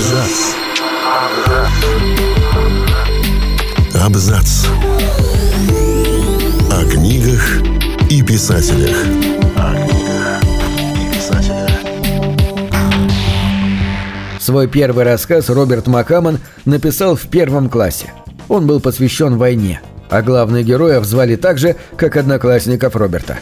[0.00, 0.54] Абзац.
[4.02, 4.66] Абзац.
[6.72, 7.60] О книгах
[8.08, 8.96] и писателях.
[9.56, 10.42] О книгах
[10.96, 11.70] и писателях.
[14.40, 18.14] Свой первый рассказ Роберт Маккаммон написал в первом классе.
[18.48, 23.40] Он был посвящен войне, а главных героев звали так же, как одноклассников Роберта.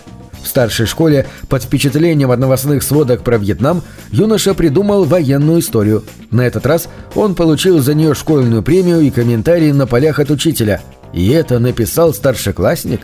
[0.49, 6.05] В старшей школе под впечатлением от новостных сводок про Вьетнам юноша придумал военную историю.
[6.31, 10.81] На этот раз он получил за нее школьную премию и комментарии на полях от учителя.
[11.13, 13.03] И это написал старшеклассник?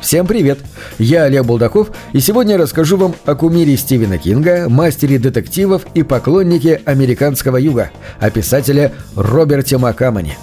[0.00, 0.58] Всем привет!
[0.98, 6.80] Я Олег Булдаков, и сегодня расскажу вам о кумире Стивена Кинга, мастере детективов и поклоннике
[6.86, 7.90] американского юга,
[8.20, 10.38] о писателе Роберте Макамоне.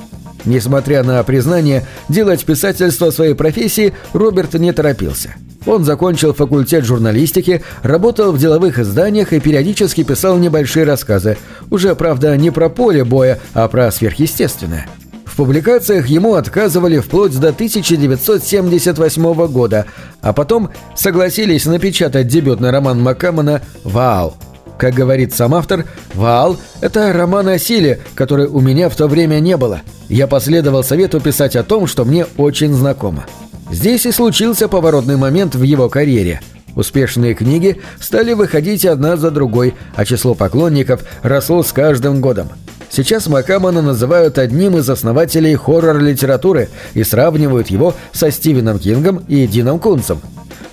[0.46, 5.34] Несмотря на признание, делать писательство своей профессии Роберт не торопился.
[5.66, 11.38] Он закончил факультет журналистики, работал в деловых изданиях и периодически писал небольшие рассказы,
[11.70, 14.88] уже, правда, не про поле боя, а про сверхъестественное.
[15.26, 19.86] В публикациях ему отказывали вплоть до 1978 года,
[20.22, 24.36] а потом согласились напечатать дебютный роман Маккамона «Ваал».
[24.78, 29.40] Как говорит сам автор, «Ваал»— это роман о силе, который у меня в то время
[29.40, 29.82] не было.
[30.08, 33.26] Я последовал совету писать о том, что мне очень знакомо.
[33.74, 36.42] Здесь и случился поворотный момент в его карьере.
[36.76, 42.50] Успешные книги стали выходить одна за другой, а число поклонников росло с каждым годом.
[42.92, 49.80] Сейчас Макамана называют одним из основателей хоррор-литературы и сравнивают его со Стивеном Кингом и Дином
[49.80, 50.22] Кунцем.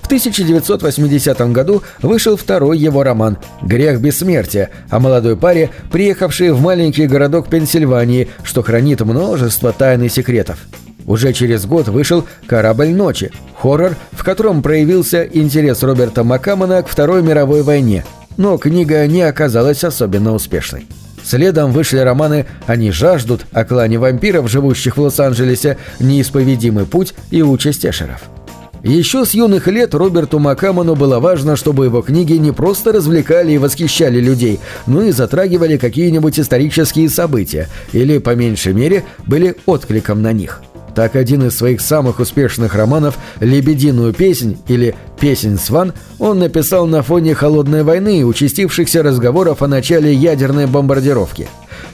[0.03, 7.07] В 1980 году вышел второй его роман «Грех бессмертия» о молодой паре, приехавшей в маленький
[7.07, 10.59] городок Пенсильвании, что хранит множество тайн и секретов.
[11.11, 17.21] Уже через год вышел «Корабль ночи»– хоррор, в котором проявился интерес Роберта Макамона к Второй
[17.21, 18.05] мировой войне,
[18.37, 20.87] но книга не оказалась особенно успешной.
[21.25, 27.85] Следом вышли романы «Они жаждут» о клане вампиров, живущих в Лос-Анджелесе, «Неисповедимый путь» и «Участь
[27.85, 28.21] Эшеров».
[28.85, 33.59] Еще с юных лет Роберту Макамону было важно, чтобы его книги не просто развлекали и
[33.59, 40.33] восхищали людей, но и затрагивали какие-нибудь исторические события, или, по меньшей мере, были откликом на
[40.33, 40.63] них.
[40.95, 47.03] Так один из своих самых успешных романов «Лебединую песнь» или «Песнь Сван» он написал на
[47.03, 51.49] фоне холодной войны и участившихся разговоров о начале ядерной бомбардировки.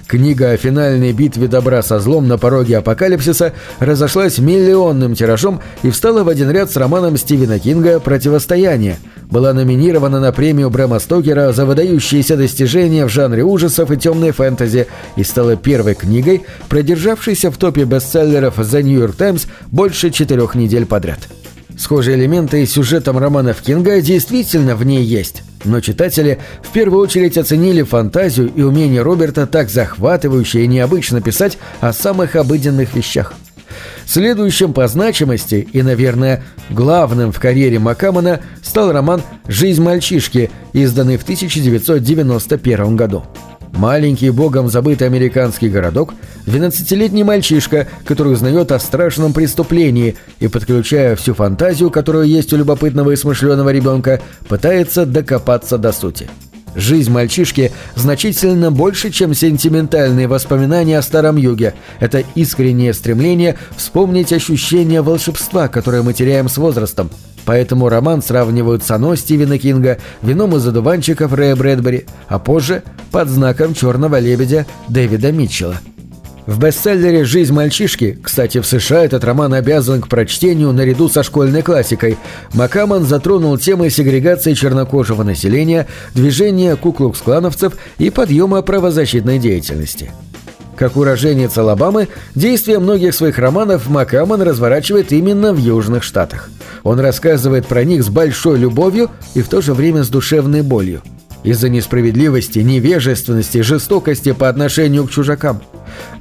[0.06, 6.22] Книга о финальной битве добра со злом на пороге апокалипсиса разошлась миллионным тиражом и встала
[6.22, 8.98] в один ряд с романом Стивена Кинга «Противостояние».
[9.28, 14.86] Была номинирована на премию Брэма Стокера за выдающиеся достижения в жанре ужасов и темной фэнтези
[15.16, 20.86] и стала первой книгой, продержавшейся в топе бестселлеров The New York Times больше четырех недель
[20.86, 21.18] подряд.
[21.76, 27.36] Схожие элементы с сюжетом романов Кинга действительно в ней есть, но читатели в первую очередь
[27.36, 33.34] оценили фантазию и умение Роберта так захватывающе и необычно писать о самых обыденных вещах.
[34.06, 41.24] Следующим по значимости и, наверное, главным в карьере Макамона стал роман «Жизнь мальчишки», изданный в
[41.24, 43.24] 1991 году.
[43.76, 46.14] Маленький богом забытый американский городок,
[46.46, 53.10] 12-летний мальчишка, который узнает о страшном преступлении и, подключая всю фантазию, которая есть у любопытного
[53.10, 56.28] и смышленого ребенка, пытается докопаться до сути.
[56.74, 61.74] Жизнь мальчишки значительно больше, чем сентиментальные воспоминания о Старом Юге.
[62.00, 67.10] Это искреннее стремление вспомнить ощущение волшебства, которое мы теряем с возрастом.
[67.46, 73.28] Поэтому роман сравнивают с «Оно» Стивена Кинга, «Вином из одуванчиков» Рэя Брэдбери, а позже под
[73.28, 75.76] знаком «Черного лебедя» Дэвида Митчелла.
[76.46, 81.62] В бестселлере «Жизнь мальчишки», кстати, в США этот роман обязан к прочтению наряду со школьной
[81.62, 82.18] классикой,
[82.52, 90.10] Макаман затронул темы сегрегации чернокожего населения, движения куклукс-клановцев и подъема правозащитной деятельности.
[90.76, 96.50] Как уроженец Алабамы, действия многих своих романов Макаман разворачивает именно в Южных Штатах.
[96.82, 101.02] Он рассказывает про них с большой любовью и в то же время с душевной болью.
[101.44, 105.62] Из-за несправедливости, невежественности, жестокости по отношению к чужакам.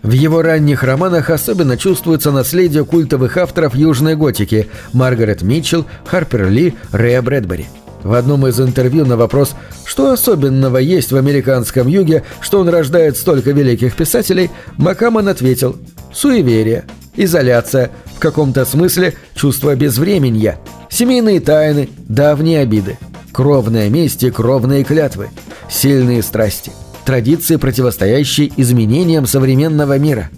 [0.03, 6.75] В его ранних романах особенно чувствуется наследие культовых авторов южной готики Маргарет Митчелл, Харпер Ли,
[6.91, 7.65] Рэя Брэдбери.
[8.05, 13.17] В одном из интервью на вопрос «Что особенного есть в американском юге, что он рождает
[13.17, 15.75] столько великих писателей?» Макаман ответил
[16.13, 16.85] «Суеверие,
[17.15, 22.99] изоляция, в каком-то смысле чувство безвременья, семейные тайны, давние обиды,
[23.31, 25.29] кровная месть и кровные клятвы,
[25.67, 26.73] сильные страсти,
[27.05, 30.29] традиции, противостоящие изменениям современного мира».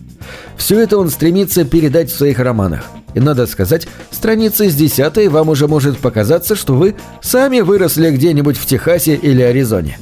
[0.56, 2.86] Все это он стремится передать в своих романах.
[3.18, 8.58] И надо сказать, страницы с десятой вам уже может показаться, что вы сами выросли где-нибудь
[8.58, 9.98] в Техасе или Аризоне.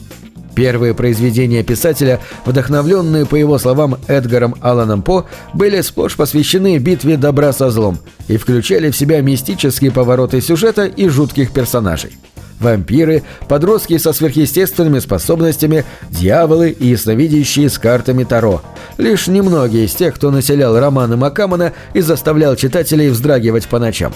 [0.54, 7.54] Первые произведения писателя, вдохновленные, по его словам, Эдгаром Алланом По, были сплошь посвящены битве добра
[7.54, 12.18] со злом и включали в себя мистические повороты сюжета и жутких персонажей.
[12.60, 18.62] Вампиры, подростки со сверхъестественными способностями, дьяволы и ясновидящие с картами Таро.
[18.98, 24.14] Лишь немногие из тех, кто населял романы Макамана и заставлял читателей вздрагивать по ночам.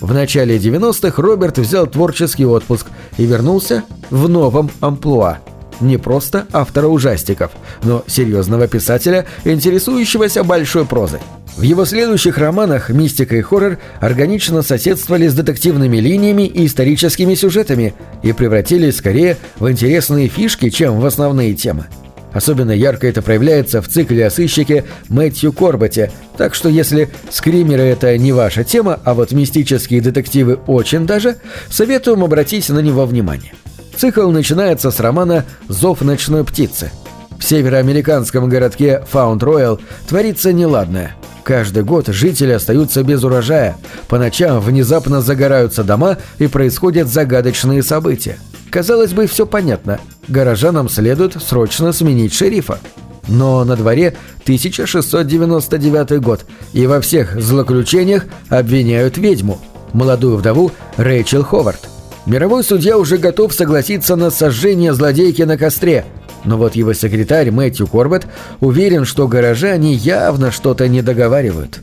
[0.00, 2.86] В начале 90-х Роберт взял творческий отпуск
[3.18, 5.38] и вернулся в новом амплуа–
[5.80, 11.20] не просто автора ужастиков, но серьезного писателя, интересующегося большой прозой.
[11.56, 17.94] В его следующих романах мистика и хоррор органично соседствовали с детективными линиями и историческими сюжетами
[18.22, 21.86] и превратились скорее в интересные фишки, чем в основные темы.
[22.32, 28.16] Особенно ярко это проявляется в цикле о сыщике Мэтью Корбете, так что если скримеры это
[28.16, 31.36] не ваша тема, а вот мистические детективы очень даже,
[31.68, 33.52] советуем обратить на него внимание.
[33.96, 36.90] Цикл начинается с романа «Зов ночной птицы».
[37.38, 41.16] В североамериканском городке Фаунд-Роял творится неладное.
[41.42, 43.76] Каждый год жители остаются без урожая,
[44.08, 48.38] по ночам внезапно загораются дома и происходят загадочные события.
[48.70, 49.98] Казалось бы, все понятно.
[50.28, 52.78] Горожанам следует срочно сменить шерифа.
[53.26, 59.60] Но на дворе 1699 год, и во всех злоключениях обвиняют ведьму,
[59.92, 61.88] молодую вдову Рэйчел Ховард.
[62.30, 66.04] Мировой судья уже готов согласиться на сожжение злодейки на костре,
[66.44, 68.24] но вот его секретарь Мэтью Корбет
[68.60, 71.80] уверен, что горожане явно что-то не договаривают.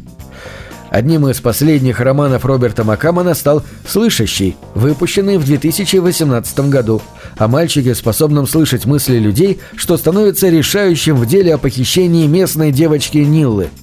[0.89, 7.01] Одним из последних романов Роберта Макамана стал «Слышащий», выпущенный в 2018 году,
[7.37, 13.17] о мальчике, способном слышать мысли людей, что становится решающим в деле о похищении местной девочки
[13.17, 13.67] Ниллы–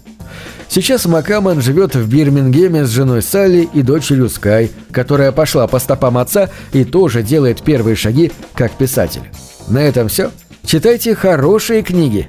[0.74, 6.18] Сейчас Макаман живет в Бирмингеме с женой Салли и дочерью Скай, которая пошла по стопам
[6.18, 9.22] отца и тоже делает первые шаги как писатель.
[9.68, 10.32] На этом все.
[10.64, 12.26] Читайте хорошие книги.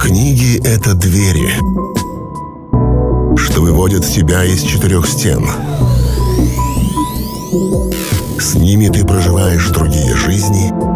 [0.00, 1.50] Книги— это двери,
[3.36, 5.46] что выводят тебя из четырех стен.
[8.40, 10.72] С ними ты проживаешь другие жизни—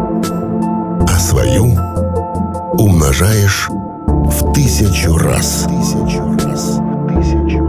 [1.01, 1.77] а свою
[2.79, 5.67] умножаешь в тысячу раз.
[5.69, 6.81] Тысячу раз.
[7.09, 7.60] Тысячу.